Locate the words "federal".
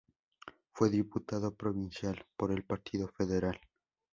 3.07-3.59